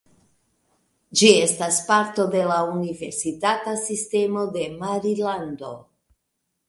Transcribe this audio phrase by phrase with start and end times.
[1.19, 5.75] Ĝi estas parto de la Universitata Sistemo de Marilando.